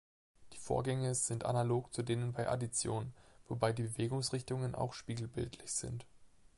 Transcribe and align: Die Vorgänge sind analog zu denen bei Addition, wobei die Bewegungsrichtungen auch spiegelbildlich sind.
Die 0.53 0.57
Vorgänge 0.57 1.13
sind 1.13 1.45
analog 1.45 1.93
zu 1.93 2.01
denen 2.01 2.33
bei 2.33 2.49
Addition, 2.49 3.13
wobei 3.47 3.71
die 3.71 3.83
Bewegungsrichtungen 3.83 4.73
auch 4.73 4.93
spiegelbildlich 4.93 5.71
sind. 5.71 6.07